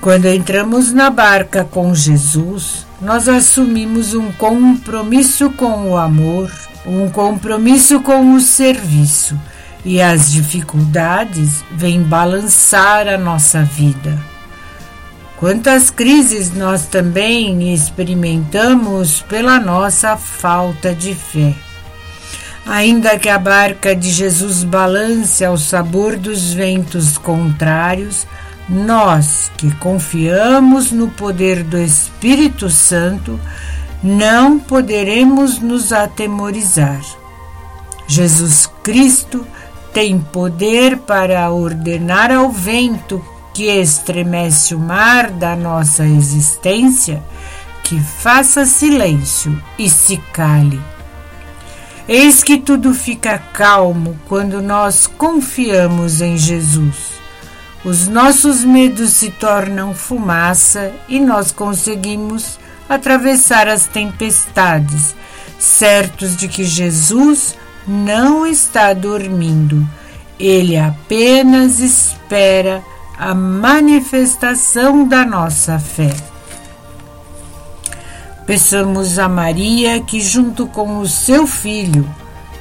Quando 0.00 0.26
entramos 0.26 0.92
na 0.92 1.08
barca 1.08 1.62
com 1.62 1.94
Jesus, 1.94 2.84
nós 3.00 3.28
assumimos 3.28 4.12
um 4.12 4.32
compromisso 4.32 5.48
com 5.50 5.90
o 5.90 5.96
amor, 5.96 6.50
um 6.84 7.08
compromisso 7.10 8.00
com 8.00 8.34
o 8.34 8.40
serviço 8.40 9.38
e 9.84 10.02
as 10.02 10.32
dificuldades 10.32 11.62
vêm 11.70 12.02
balançar 12.02 13.06
a 13.06 13.16
nossa 13.16 13.62
vida. 13.62 14.18
Quantas 15.40 15.88
crises 15.88 16.54
nós 16.54 16.84
também 16.84 17.72
experimentamos 17.72 19.22
pela 19.22 19.58
nossa 19.58 20.14
falta 20.14 20.94
de 20.94 21.14
fé. 21.14 21.54
Ainda 22.66 23.18
que 23.18 23.26
a 23.26 23.38
barca 23.38 23.96
de 23.96 24.10
Jesus 24.10 24.62
balance 24.62 25.42
ao 25.42 25.56
sabor 25.56 26.18
dos 26.18 26.52
ventos 26.52 27.16
contrários, 27.16 28.26
nós 28.68 29.50
que 29.56 29.74
confiamos 29.76 30.92
no 30.92 31.08
poder 31.08 31.64
do 31.64 31.78
Espírito 31.78 32.68
Santo, 32.68 33.40
não 34.02 34.58
poderemos 34.58 35.58
nos 35.58 35.90
atemorizar. 35.90 37.00
Jesus 38.06 38.70
Cristo 38.82 39.46
tem 39.94 40.18
poder 40.18 40.98
para 40.98 41.50
ordenar 41.50 42.30
ao 42.30 42.50
vento 42.50 43.24
que 43.52 43.64
estremece 43.64 44.74
o 44.74 44.78
mar 44.78 45.30
da 45.30 45.56
nossa 45.56 46.04
existência 46.04 47.22
que 47.82 48.00
faça 48.00 48.64
silêncio 48.64 49.60
e 49.78 49.90
se 49.90 50.16
cale. 50.32 50.80
Eis 52.06 52.42
que 52.42 52.58
tudo 52.58 52.94
fica 52.94 53.38
calmo 53.38 54.18
quando 54.28 54.60
nós 54.62 55.06
confiamos 55.06 56.20
em 56.20 56.36
Jesus. 56.36 57.20
Os 57.84 58.06
nossos 58.06 58.64
medos 58.64 59.10
se 59.10 59.30
tornam 59.30 59.94
fumaça 59.94 60.92
e 61.08 61.18
nós 61.18 61.50
conseguimos 61.50 62.58
atravessar 62.88 63.68
as 63.68 63.86
tempestades, 63.86 65.14
certos 65.58 66.36
de 66.36 66.48
que 66.48 66.64
Jesus 66.64 67.56
não 67.86 68.46
está 68.46 68.92
dormindo, 68.92 69.88
ele 70.38 70.76
apenas 70.76 71.80
espera 71.80 72.82
a 73.20 73.34
manifestação 73.34 75.06
da 75.06 75.26
nossa 75.26 75.78
fé. 75.78 76.16
Peçamos 78.46 79.18
a 79.18 79.28
Maria 79.28 80.00
que, 80.00 80.22
junto 80.22 80.66
com 80.66 81.00
o 81.00 81.06
seu 81.06 81.46
filho, 81.46 82.08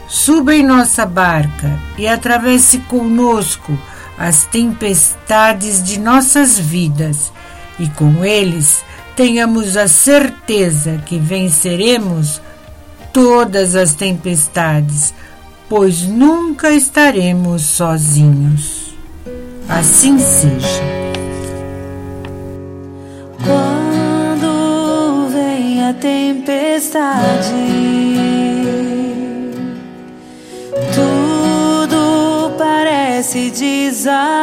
suba 0.06 0.54
em 0.54 0.62
nossa 0.62 1.06
barca 1.06 1.80
e 1.98 2.06
atravesse 2.10 2.80
conosco 2.80 3.80
as 4.17 4.43
tempestades 4.48 5.82
de 5.82 5.98
nossas 5.98 6.60
vidas, 6.60 7.32
e 7.80 7.88
com 7.91 8.26
eles 8.26 8.84
tenhamos 9.15 9.78
a 9.78 9.88
certeza 9.88 11.02
que 11.06 11.17
venceremos 11.17 12.41
todas 13.13 13.78
as 13.78 13.93
tempestades, 13.93 15.13
pois 15.69 16.02
nunca 16.02 16.69
estaremos 16.72 17.62
sozinhos. 17.62 18.79
Assim 19.69 20.17
seja. 20.17 20.82
Quando 23.43 25.29
vem 25.29 25.88
a 25.88 25.93
tempestade, 25.93 27.53
tudo 30.93 32.51
parece 32.58 33.51
desabar. 33.51 34.39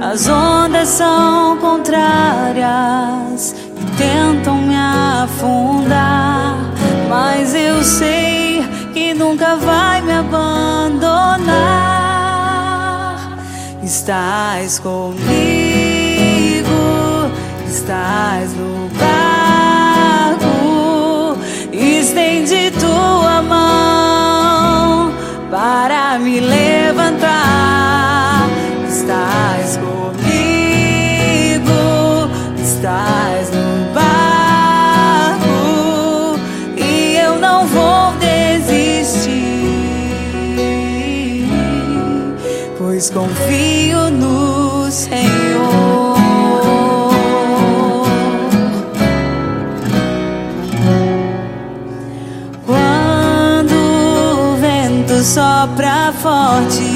As 0.00 0.28
ondas 0.28 0.88
são 0.88 1.56
contrárias 1.56 3.08
tentam 3.98 4.56
me 4.58 4.76
afundar, 4.76 6.56
mas 7.08 7.54
eu 7.54 7.82
sei 7.82 8.64
que 8.94 9.12
nunca 9.12 9.56
vai 9.56 10.00
me 10.02 10.12
abandonar. 10.12 11.17
Estás 13.88 14.78
comigo, 14.80 15.16
estás 17.66 18.52
no 18.52 18.86
barco, 19.00 20.44
estende 21.72 22.70
tua 22.72 23.40
mão 23.40 25.10
para 25.50 26.18
me 26.18 26.38
levantar. 26.38 27.47
Pois 42.98 43.10
confio 43.10 44.10
no 44.10 44.90
Senhor. 44.90 46.16
Quando 52.66 53.72
o 53.72 54.56
vento 54.56 55.22
sopra 55.22 56.12
forte. 56.20 56.87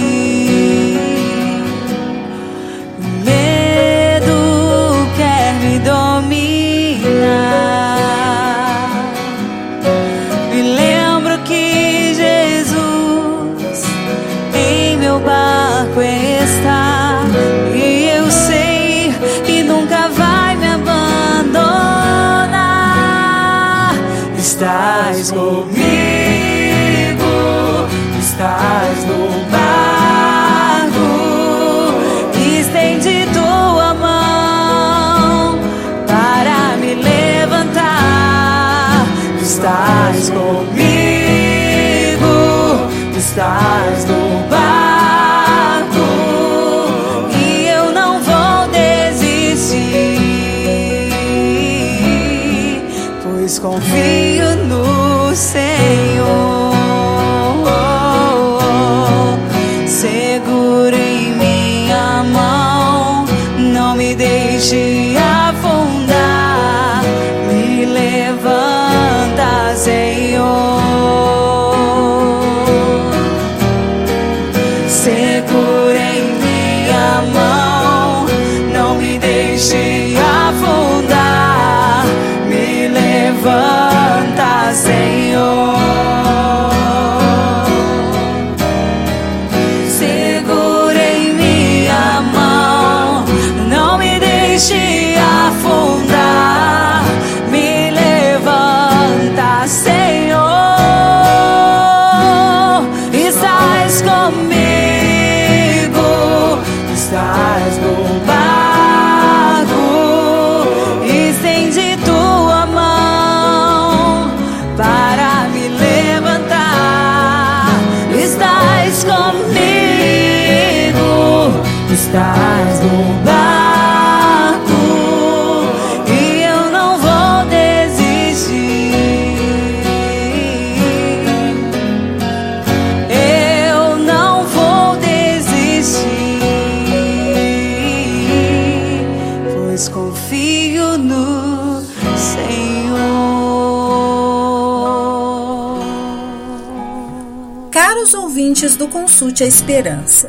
Caros 148.03 148.15
ouvintes 148.15 148.75
do 148.75 148.89
Consulte 148.89 149.45
a 149.45 149.47
Esperança, 149.47 150.29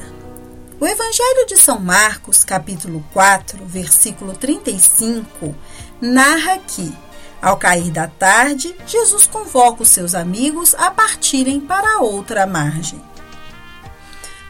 o 0.80 0.86
Evangelho 0.86 1.48
de 1.48 1.58
São 1.58 1.80
Marcos, 1.80 2.44
capítulo 2.44 3.04
4, 3.12 3.66
versículo 3.66 4.34
35, 4.34 5.56
narra 6.00 6.60
que, 6.60 6.96
ao 7.42 7.58
cair 7.58 7.90
da 7.90 8.06
tarde, 8.08 8.76
Jesus 8.86 9.26
convoca 9.26 9.82
os 9.82 9.90
seus 9.90 10.14
amigos 10.14 10.76
a 10.76 10.92
partirem 10.92 11.60
para 11.60 11.98
outra 11.98 12.46
margem. 12.46 13.02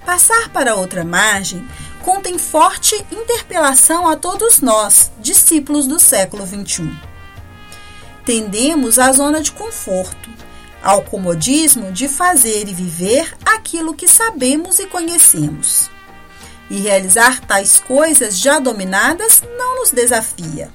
Passar 0.06 0.50
para 0.50 0.76
outra 0.76 1.06
margem 1.06 1.66
contém 2.04 2.38
forte 2.38 2.94
interpelação 3.10 4.06
a 4.06 4.18
todos 4.18 4.60
nós, 4.60 5.14
discípulos 5.22 5.88
do 5.88 5.98
século 5.98 6.46
XXI. 6.46 6.92
Tendemos 8.26 9.00
à 9.00 9.14
zona 9.14 9.40
de 9.40 9.54
conforto, 9.54 10.30
ao 10.84 11.02
comodismo 11.02 11.92
de 11.94 12.10
fazer 12.10 12.68
e 12.68 12.74
viver 12.74 13.34
aquilo 13.46 13.94
que 13.94 14.08
sabemos 14.08 14.80
e 14.80 14.86
conhecemos. 14.86 15.90
E 16.70 16.82
realizar 16.82 17.40
tais 17.42 17.80
coisas 17.80 18.38
já 18.38 18.60
dominadas 18.60 19.42
não 19.58 19.80
nos 19.80 19.92
desafia. 19.92 20.70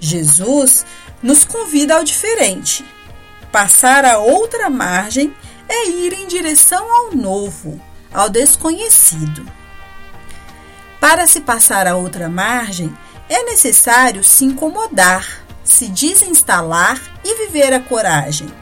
Jesus 0.00 0.86
nos 1.22 1.44
convida 1.44 1.96
ao 1.96 2.04
diferente. 2.04 2.84
Passar 3.52 4.04
a 4.04 4.18
outra 4.18 4.70
margem 4.70 5.34
é 5.68 5.88
ir 5.88 6.14
em 6.14 6.26
direção 6.26 6.90
ao 6.90 7.14
novo, 7.14 7.80
ao 8.12 8.30
desconhecido. 8.30 9.46
Para 10.98 11.26
se 11.26 11.40
passar 11.40 11.86
a 11.86 11.96
outra 11.96 12.28
margem, 12.28 12.96
é 13.28 13.42
necessário 13.44 14.24
se 14.24 14.44
incomodar, 14.44 15.44
se 15.62 15.88
desinstalar 15.88 17.00
e 17.24 17.46
viver 17.46 17.72
a 17.72 17.80
coragem. 17.80 18.59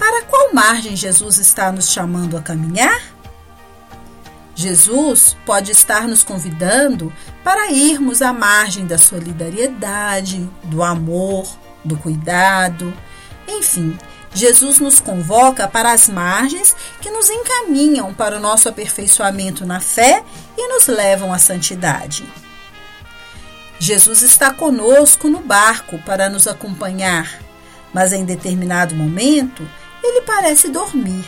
Para 0.00 0.24
qual 0.24 0.54
margem 0.54 0.96
Jesus 0.96 1.36
está 1.36 1.70
nos 1.70 1.90
chamando 1.90 2.36
a 2.36 2.42
caminhar? 2.42 3.00
Jesus 4.54 5.36
pode 5.44 5.70
estar 5.70 6.08
nos 6.08 6.24
convidando 6.24 7.12
para 7.44 7.70
irmos 7.70 8.22
à 8.22 8.32
margem 8.32 8.86
da 8.86 8.96
solidariedade, 8.96 10.48
do 10.64 10.82
amor, 10.82 11.46
do 11.84 11.98
cuidado, 11.98 12.92
enfim, 13.46 13.98
Jesus 14.32 14.78
nos 14.78 15.00
convoca 15.00 15.68
para 15.68 15.92
as 15.92 16.08
margens 16.08 16.74
que 17.00 17.10
nos 17.10 17.28
encaminham 17.28 18.14
para 18.14 18.36
o 18.36 18.40
nosso 18.40 18.68
aperfeiçoamento 18.68 19.66
na 19.66 19.80
fé 19.80 20.22
e 20.56 20.68
nos 20.68 20.86
levam 20.86 21.32
à 21.32 21.38
santidade. 21.38 22.24
Jesus 23.78 24.22
está 24.22 24.52
conosco 24.52 25.28
no 25.28 25.40
barco 25.40 25.98
para 26.00 26.30
nos 26.30 26.46
acompanhar, 26.46 27.40
mas 27.92 28.12
em 28.12 28.24
determinado 28.24 28.94
momento 28.94 29.66
ele 30.02 30.22
parece 30.22 30.68
dormir. 30.68 31.24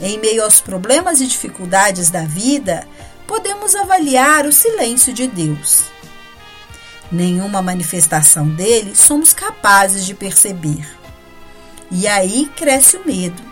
Em 0.00 0.18
meio 0.18 0.44
aos 0.44 0.60
problemas 0.60 1.20
e 1.20 1.26
dificuldades 1.26 2.10
da 2.10 2.22
vida, 2.22 2.86
podemos 3.26 3.74
avaliar 3.74 4.46
o 4.46 4.52
silêncio 4.52 5.12
de 5.12 5.26
Deus. 5.26 5.84
Nenhuma 7.10 7.62
manifestação 7.62 8.48
dele 8.48 8.94
somos 8.94 9.32
capazes 9.32 10.04
de 10.04 10.14
perceber. 10.14 10.86
E 11.90 12.06
aí 12.06 12.50
cresce 12.54 12.96
o 12.96 13.06
medo. 13.06 13.42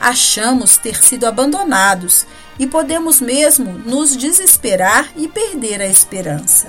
Achamos 0.00 0.76
ter 0.76 1.02
sido 1.02 1.26
abandonados 1.26 2.26
e 2.58 2.66
podemos 2.66 3.20
mesmo 3.20 3.72
nos 3.72 4.16
desesperar 4.16 5.10
e 5.16 5.28
perder 5.28 5.80
a 5.80 5.86
esperança. 5.86 6.68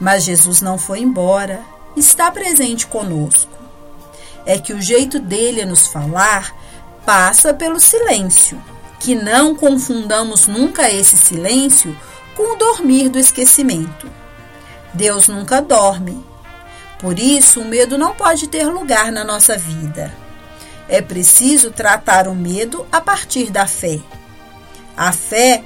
Mas 0.00 0.24
Jesus 0.24 0.60
não 0.60 0.78
foi 0.78 1.00
embora, 1.00 1.62
está 1.96 2.30
presente 2.30 2.86
conosco. 2.86 3.65
É 4.46 4.58
que 4.58 4.72
o 4.72 4.80
jeito 4.80 5.18
dele 5.18 5.60
a 5.60 5.66
nos 5.66 5.88
falar 5.88 6.54
passa 7.04 7.52
pelo 7.52 7.80
silêncio. 7.80 8.62
Que 9.00 9.14
não 9.14 9.54
confundamos 9.54 10.46
nunca 10.46 10.90
esse 10.90 11.16
silêncio 11.16 11.94
com 12.34 12.54
o 12.54 12.56
dormir 12.56 13.08
do 13.08 13.18
esquecimento. 13.18 14.08
Deus 14.94 15.28
nunca 15.28 15.60
dorme. 15.60 16.24
Por 16.98 17.18
isso, 17.18 17.60
o 17.60 17.64
medo 17.64 17.98
não 17.98 18.14
pode 18.14 18.46
ter 18.46 18.66
lugar 18.66 19.12
na 19.12 19.22
nossa 19.22 19.58
vida. 19.58 20.14
É 20.88 21.02
preciso 21.02 21.70
tratar 21.70 22.28
o 22.28 22.34
medo 22.34 22.86
a 22.90 23.00
partir 23.00 23.50
da 23.50 23.66
fé. 23.66 23.98
A 24.96 25.12
fé 25.12 25.62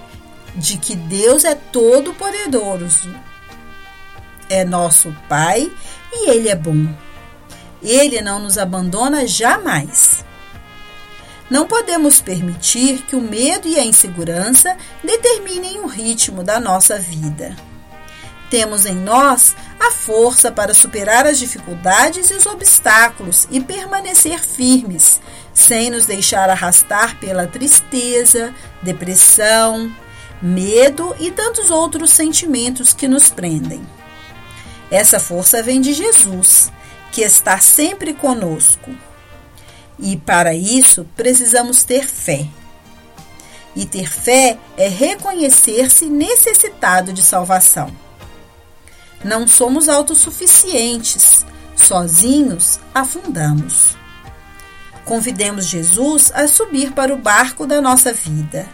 de 0.57 0.77
que 0.77 0.97
Deus 0.97 1.45
é 1.45 1.55
todo-poderoso, 1.55 3.15
é 4.49 4.65
nosso 4.65 5.15
Pai 5.29 5.71
e 6.13 6.31
Ele 6.31 6.49
é 6.49 6.57
bom. 6.57 6.89
Ele 7.83 8.21
não 8.21 8.39
nos 8.39 8.59
abandona 8.59 9.27
jamais. 9.27 10.25
Não 11.51 11.67
podemos 11.67 12.21
permitir 12.21 13.03
que 13.03 13.17
o 13.17 13.21
medo 13.21 13.67
e 13.67 13.79
a 13.79 13.85
insegurança 13.85 14.77
determinem 15.03 15.81
o 15.81 15.87
ritmo 15.87 16.45
da 16.45 16.61
nossa 16.61 16.99
vida. 16.99 17.57
Temos 18.49 18.85
em 18.85 18.95
nós 18.95 19.55
a 19.79 19.93
força 19.93 20.51
para 20.51 20.75
superar 20.75 21.27
as 21.27 21.39
dificuldades 21.39 22.31
e 22.31 22.35
os 22.35 22.47
obstáculos 22.47 23.47
e 23.51 23.61
permanecer 23.61 24.41
firmes, 24.41 25.21
sem 25.55 25.91
nos 25.91 26.05
deixar 26.05 26.51
arrastar 26.51 27.19
pela 27.19 27.47
tristeza, 27.47 28.53
depressão, 28.83 29.93
medo 30.43 31.15
e 31.21 31.31
tantos 31.31 31.71
outros 31.71 32.11
sentimentos 32.11 32.93
que 32.93 33.07
nos 33.07 33.29
prendem. 33.29 33.87
Essa 34.91 35.21
força 35.21 35.63
vem 35.63 35.81
de 35.81 35.93
Jesus, 35.93 36.73
que 37.13 37.23
está 37.23 37.59
sempre 37.59 38.15
conosco. 38.15 38.91
E 39.99 40.17
para 40.17 40.55
isso 40.55 41.07
precisamos 41.17 41.83
ter 41.83 42.07
fé. 42.07 42.47
E 43.77 43.85
ter 43.85 44.11
fé 44.11 44.59
é 44.77 44.89
reconhecer-se 44.89 46.07
necessitado 46.07 47.13
de 47.13 47.23
salvação. 47.23 47.91
Não 49.23 49.47
somos 49.47 49.89
autossuficientes, 49.89 51.45
sozinhos 51.77 52.81
afundamos. 52.95 53.95
Convidemos 55.05 55.67
Jesus 55.67 56.33
a 56.35 56.49
subir 56.49 56.93
para 56.93 57.13
o 57.13 57.19
barco 57.19 57.67
da 57.67 57.81
nossa 57.81 58.13
vida. 58.13 58.67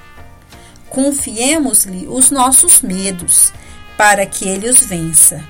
Confiemos-lhe 0.88 2.06
os 2.06 2.30
nossos 2.30 2.80
medos, 2.80 3.52
para 3.96 4.24
que 4.24 4.46
ele 4.48 4.68
os 4.68 4.80
vença. 4.80 5.42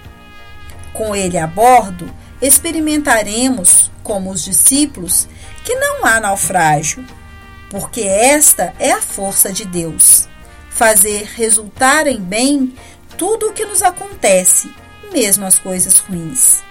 Com 0.92 1.14
ele 1.14 1.36
a 1.36 1.46
bordo, 1.46 2.10
experimentaremos, 2.40 3.90
como 4.02 4.30
os 4.30 4.44
discípulos, 4.44 5.28
que 5.64 5.74
não 5.74 6.04
há 6.04 6.20
naufrágio, 6.20 7.04
porque 7.70 8.02
esta 8.02 8.72
é 8.78 8.92
a 8.92 9.02
força 9.02 9.52
de 9.52 9.64
Deus 9.64 10.28
fazer 10.76 11.30
resultar 11.34 12.06
em 12.06 12.20
bem 12.20 12.74
tudo 13.16 13.48
o 13.48 13.52
que 13.54 13.64
nos 13.64 13.82
acontece, 13.82 14.70
mesmo 15.10 15.46
as 15.46 15.58
coisas 15.58 15.98
ruins. 16.00 16.62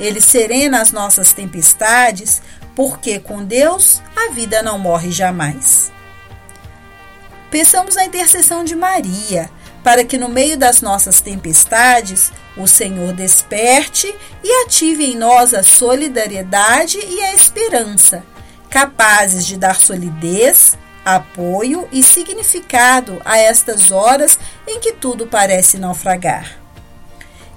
Ele 0.00 0.20
serena 0.20 0.80
as 0.80 0.90
nossas 0.90 1.32
tempestades, 1.32 2.42
porque 2.74 3.20
com 3.20 3.44
Deus 3.44 4.02
a 4.16 4.32
vida 4.32 4.60
não 4.60 4.76
morre 4.76 5.12
jamais. 5.12 5.92
Pensamos 7.48 7.94
na 7.94 8.06
intercessão 8.06 8.64
de 8.64 8.74
Maria, 8.74 9.48
para 9.82 10.04
que 10.04 10.16
no 10.16 10.28
meio 10.28 10.56
das 10.56 10.80
nossas 10.80 11.20
tempestades 11.20 12.32
o 12.56 12.66
Senhor 12.66 13.12
desperte 13.12 14.14
e 14.42 14.64
ative 14.64 15.04
em 15.04 15.16
nós 15.16 15.54
a 15.54 15.62
solidariedade 15.62 16.98
e 16.98 17.20
a 17.20 17.34
esperança, 17.34 18.22
capazes 18.70 19.46
de 19.46 19.56
dar 19.56 19.76
solidez, 19.76 20.78
apoio 21.04 21.88
e 21.90 22.02
significado 22.02 23.20
a 23.24 23.38
estas 23.38 23.90
horas 23.90 24.38
em 24.66 24.78
que 24.78 24.92
tudo 24.92 25.26
parece 25.26 25.78
naufragar. 25.78 26.58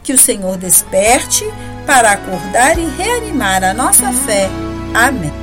Que 0.04 0.14
o 0.14 0.20
Senhor 0.20 0.58
desperte 0.58 1.46
para 1.86 2.12
acordar 2.12 2.78
e 2.78 2.86
reanimar 2.86 3.64
a 3.64 3.74
nossa 3.74 4.12
fé. 4.12 4.50
Amém. 4.94 5.34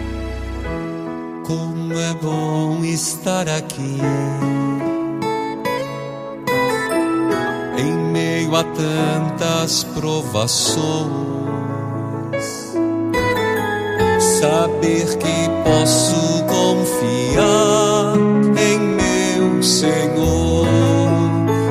Como 1.45 1.99
é 1.99 2.15
bom 2.15 2.85
estar 2.85 3.49
aqui 3.49 3.99
tantas 8.65 9.85
provações, 9.85 10.83
saber 14.41 15.17
que 15.19 15.51
posso 15.65 16.45
confiar 16.45 18.17
em 18.59 18.79
meu 18.79 19.63
Senhor 19.63 20.67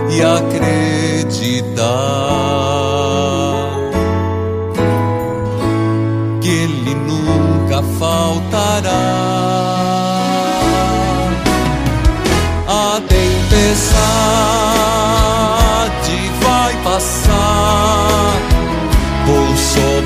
e 0.09 0.21
acreditar 0.21 1.61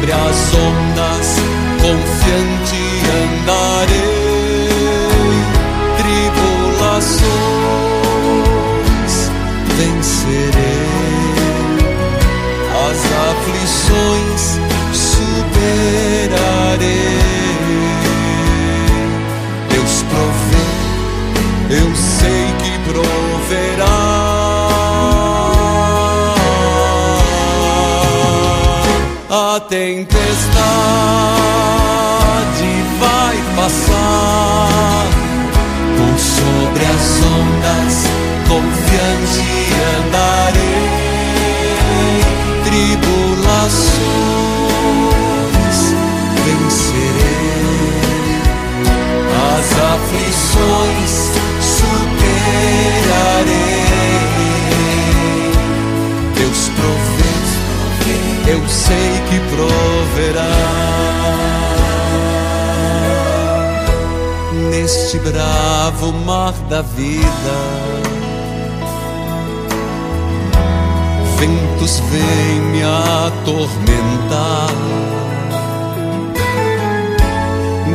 sobre 0.06 0.12
as 0.12 0.54
ondas, 0.54 1.28
confiante 1.82 2.84
andarei. 3.24 3.96
Tribulações 5.98 7.26
vencerei, 9.78 10.86
as 12.88 13.00
aflições 13.32 14.44
superarei. 14.94 15.96
Deus 19.70 19.96
provê, 20.10 20.68
eu 21.82 21.90
sei 21.96 22.46
que 22.60 22.74
proverá. 22.90 23.25
A 29.56 29.60
tempestade 29.62 30.18
vai 33.00 33.38
passar 33.56 35.08
por 35.96 36.20
sobre 36.20 36.84
as 36.84 37.22
ondas, 37.24 38.04
confiante 38.50 39.48
andarei. 39.98 40.86
Tribulações 42.66 43.96
vencerei, 46.44 47.64
as 49.56 49.68
aflições 49.94 51.35
que 59.30 59.40
proverá. 59.56 60.56
Neste 64.70 65.20
bravo 65.20 66.14
mar 66.26 66.54
da 66.70 66.82
vida, 66.82 67.56
ventos 71.38 72.00
vêm 72.12 72.62
me 72.72 72.84
atormentar. 72.84 74.74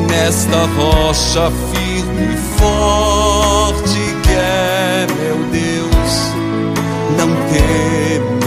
Nesta 0.08 0.66
rocha 0.76 1.50
firme 1.72 2.34
e 2.34 2.36
forte 2.58 4.00
que 4.22 4.32
é 4.32 5.06
meu 5.18 5.36
Deus, 5.50 6.12
não 7.16 7.28
temerei. 7.48 8.39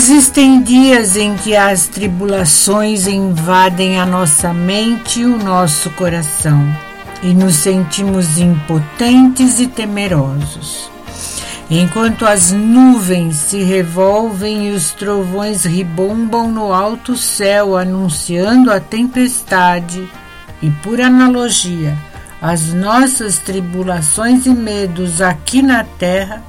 Existem 0.00 0.62
dias 0.62 1.16
em 1.16 1.36
que 1.36 1.56
as 1.56 1.88
tribulações 1.88 3.08
invadem 3.08 3.98
a 3.98 4.06
nossa 4.06 4.54
mente 4.54 5.22
e 5.22 5.24
o 5.24 5.36
nosso 5.36 5.90
coração 5.90 6.64
e 7.20 7.34
nos 7.34 7.56
sentimos 7.56 8.38
impotentes 8.38 9.58
e 9.58 9.66
temerosos. 9.66 10.88
Enquanto 11.68 12.24
as 12.24 12.52
nuvens 12.52 13.34
se 13.34 13.60
revolvem 13.64 14.68
e 14.68 14.70
os 14.70 14.92
trovões 14.92 15.64
ribombam 15.64 16.48
no 16.48 16.72
alto 16.72 17.16
céu 17.16 17.76
anunciando 17.76 18.70
a 18.70 18.78
tempestade, 18.78 20.08
e 20.62 20.70
por 20.70 21.00
analogia, 21.00 21.98
as 22.40 22.72
nossas 22.72 23.38
tribulações 23.38 24.46
e 24.46 24.50
medos 24.50 25.20
aqui 25.20 25.60
na 25.60 25.82
terra, 25.82 26.40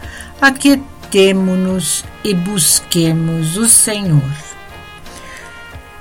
aquietemo-nos 1.10 2.06
e 2.24 2.34
busquemos 2.34 3.58
o 3.58 3.68
Senhor. 3.68 4.22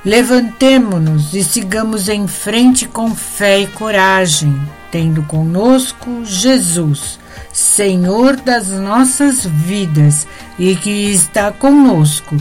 Levantemo-nos 0.05 1.35
e 1.35 1.43
sigamos 1.43 2.09
em 2.09 2.29
frente 2.29 2.87
com 2.87 3.15
fé 3.15 3.61
e 3.61 3.67
coragem, 3.69 4.61
tendo 4.93 5.23
conosco 5.23 6.25
Jesus, 6.25 7.19
Senhor 7.53 8.37
das 8.37 8.69
nossas 8.69 9.45
vidas 9.45 10.27
e 10.59 10.77
que 10.77 11.11
está 11.11 11.51
conosco 11.51 12.37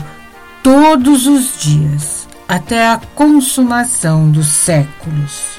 todos 0.62 1.26
os 1.26 1.58
dias, 1.58 2.28
até 2.46 2.86
a 2.86 3.00
consumação 3.14 4.30
dos 4.30 4.48
séculos. 4.48 5.58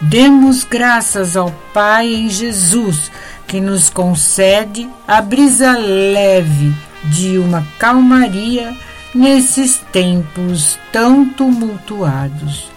Demos 0.00 0.64
graças 0.64 1.36
ao 1.36 1.50
Pai 1.72 2.12
em 2.12 2.28
Jesus, 2.28 3.10
que 3.50 3.60
nos 3.60 3.90
concede 3.90 4.88
a 5.08 5.20
brisa 5.20 5.76
leve 5.76 6.72
de 7.02 7.36
uma 7.36 7.66
calmaria 7.80 8.72
nesses 9.12 9.78
tempos 9.92 10.78
tão 10.92 11.28
tumultuados. 11.30 12.70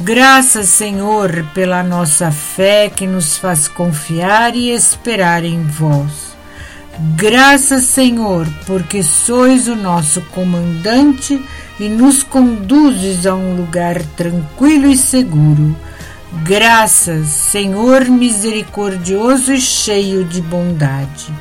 Graças, 0.00 0.68
Senhor, 0.68 1.42
pela 1.54 1.82
nossa 1.82 2.30
fé 2.30 2.90
que 2.94 3.06
nos 3.06 3.38
faz 3.38 3.66
confiar 3.66 4.54
e 4.54 4.68
esperar 4.68 5.42
em 5.42 5.62
vós. 5.62 6.36
Graças, 7.16 7.84
Senhor, 7.84 8.46
porque 8.66 9.02
sois 9.02 9.68
o 9.68 9.74
nosso 9.74 10.20
comandante 10.32 11.42
e 11.80 11.88
nos 11.88 12.22
conduzes 12.22 13.24
a 13.24 13.34
um 13.34 13.56
lugar 13.56 14.02
tranquilo 14.18 14.86
e 14.86 14.98
seguro 14.98 15.74
Graças, 16.32 17.26
Senhor 17.28 18.04
misericordioso 18.04 19.52
e 19.52 19.60
cheio 19.60 20.24
de 20.24 20.40
bondade. 20.40 21.32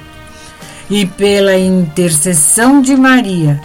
E 0.89 1.05
pela 1.05 1.57
intercessão 1.57 2.81
de 2.81 2.95
Maria, 2.95 3.61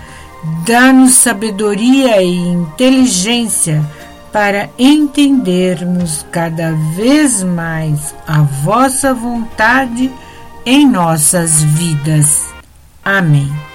dá-nos 0.66 1.14
sabedoria 1.14 2.20
e 2.20 2.36
inteligência 2.36 3.84
para 4.32 4.68
entendermos 4.78 6.26
cada 6.32 6.72
vez 6.96 7.42
mais 7.42 8.14
a 8.26 8.42
vossa 8.42 9.14
vontade 9.14 10.10
em 10.66 10.88
nossas 10.88 11.62
vidas. 11.62 12.48
Amém. 13.04 13.71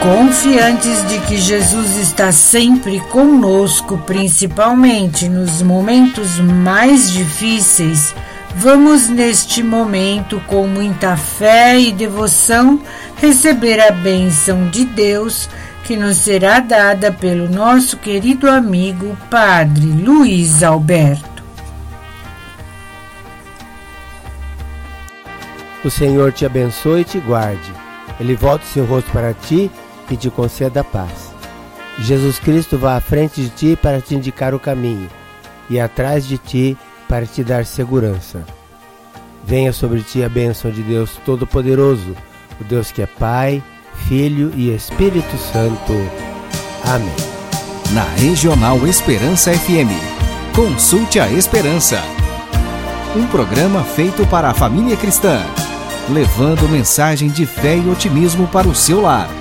Confiantes 0.00 1.06
de 1.08 1.18
que 1.20 1.36
Jesus 1.36 1.96
está 1.96 2.32
sempre 2.32 3.00
conosco, 3.10 3.98
principalmente 3.98 5.28
nos 5.28 5.60
momentos 5.60 6.38
mais 6.38 7.12
difíceis, 7.12 8.14
vamos 8.56 9.10
neste 9.10 9.62
momento, 9.62 10.40
com 10.46 10.66
muita 10.66 11.18
fé 11.18 11.78
e 11.78 11.92
devoção, 11.92 12.80
receber 13.16 13.78
a 13.78 13.90
bênção 13.90 14.70
de 14.70 14.86
Deus 14.86 15.50
que 15.84 15.96
nos 15.96 16.16
será 16.16 16.60
dada 16.60 17.12
pelo 17.12 17.46
nosso 17.50 17.98
querido 17.98 18.48
amigo 18.48 19.14
Padre 19.28 19.84
Luiz 19.84 20.62
Alberto. 20.62 21.44
O 25.84 25.90
Senhor 25.90 26.32
te 26.32 26.46
abençoe 26.46 27.02
e 27.02 27.04
te 27.04 27.18
guarde. 27.18 27.70
Ele 28.18 28.34
volte 28.34 28.66
seu 28.66 28.86
rosto 28.86 29.10
para 29.10 29.34
ti 29.34 29.70
e 30.10 30.16
te 30.16 30.30
conceda 30.30 30.84
paz. 30.84 31.32
Jesus 31.98 32.38
Cristo 32.38 32.78
vá 32.78 32.96
à 32.96 33.00
frente 33.00 33.40
de 33.40 33.50
ti 33.50 33.78
para 33.80 34.00
te 34.00 34.14
indicar 34.14 34.54
o 34.54 34.60
caminho 34.60 35.08
e 35.68 35.78
atrás 35.78 36.26
de 36.26 36.38
ti 36.38 36.76
para 37.08 37.26
te 37.26 37.44
dar 37.44 37.64
segurança. 37.64 38.44
Venha 39.44 39.72
sobre 39.72 40.02
ti 40.02 40.22
a 40.22 40.28
bênção 40.28 40.70
de 40.70 40.82
Deus 40.82 41.12
Todo-Poderoso, 41.24 42.16
o 42.60 42.64
Deus 42.64 42.90
que 42.90 43.02
é 43.02 43.06
Pai, 43.06 43.62
Filho 44.08 44.52
e 44.56 44.74
Espírito 44.74 45.36
Santo. 45.52 45.92
Amém. 46.84 47.14
Na 47.92 48.04
Regional 48.16 48.86
Esperança 48.86 49.52
FM, 49.52 49.90
consulte 50.54 51.18
a 51.18 51.28
Esperança. 51.30 52.00
Um 53.16 53.26
programa 53.26 53.82
feito 53.82 54.24
para 54.26 54.50
a 54.50 54.54
família 54.54 54.96
cristã, 54.96 55.42
levando 56.08 56.68
mensagem 56.68 57.28
de 57.28 57.44
fé 57.44 57.76
e 57.76 57.90
otimismo 57.90 58.46
para 58.46 58.68
o 58.68 58.74
seu 58.74 59.00
lar 59.00 59.39